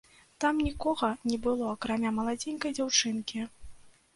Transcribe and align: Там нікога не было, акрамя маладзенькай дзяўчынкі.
Там 0.43 0.61
нікога 0.67 1.09
не 1.31 1.37
было, 1.47 1.67
акрамя 1.75 2.13
маладзенькай 2.21 2.75
дзяўчынкі. 2.79 3.47